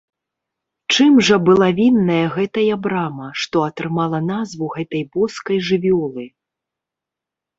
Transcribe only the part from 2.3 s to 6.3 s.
гэтая брама, што атрымала назву гэтай боскай жывёлы?